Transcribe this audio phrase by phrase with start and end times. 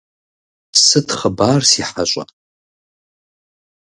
[0.85, 2.23] Сыт хъыбар, си хьэщӀэ?